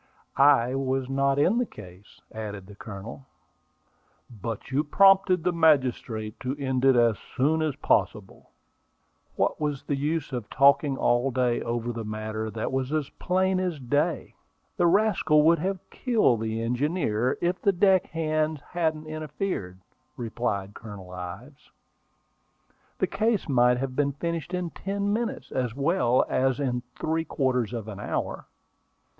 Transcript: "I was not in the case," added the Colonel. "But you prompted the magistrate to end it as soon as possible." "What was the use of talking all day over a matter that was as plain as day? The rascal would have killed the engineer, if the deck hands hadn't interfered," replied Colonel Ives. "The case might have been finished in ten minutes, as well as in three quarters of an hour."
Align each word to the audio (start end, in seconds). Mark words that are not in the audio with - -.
"I 0.35 0.73
was 0.73 1.11
not 1.11 1.37
in 1.37 1.59
the 1.59 1.65
case," 1.67 2.21
added 2.33 2.65
the 2.65 2.73
Colonel. 2.73 3.27
"But 4.41 4.71
you 4.71 4.83
prompted 4.83 5.43
the 5.43 5.53
magistrate 5.53 6.39
to 6.39 6.55
end 6.57 6.85
it 6.85 6.95
as 6.95 7.19
soon 7.37 7.61
as 7.61 7.75
possible." 7.75 8.49
"What 9.35 9.61
was 9.61 9.83
the 9.83 9.95
use 9.95 10.33
of 10.33 10.49
talking 10.49 10.97
all 10.97 11.29
day 11.29 11.61
over 11.61 11.91
a 11.91 12.03
matter 12.03 12.49
that 12.49 12.71
was 12.71 12.91
as 12.91 13.11
plain 13.11 13.59
as 13.59 13.79
day? 13.79 14.33
The 14.75 14.87
rascal 14.87 15.43
would 15.43 15.59
have 15.59 15.87
killed 15.91 16.41
the 16.41 16.63
engineer, 16.63 17.37
if 17.39 17.61
the 17.61 17.71
deck 17.71 18.07
hands 18.07 18.59
hadn't 18.69 19.05
interfered," 19.05 19.81
replied 20.17 20.73
Colonel 20.73 21.11
Ives. 21.11 21.69
"The 22.97 23.05
case 23.05 23.47
might 23.47 23.77
have 23.77 23.95
been 23.95 24.13
finished 24.13 24.55
in 24.55 24.71
ten 24.71 25.13
minutes, 25.13 25.51
as 25.51 25.75
well 25.75 26.25
as 26.27 26.59
in 26.59 26.81
three 26.99 27.23
quarters 27.23 27.71
of 27.71 27.87
an 27.87 27.99
hour." 27.99 28.47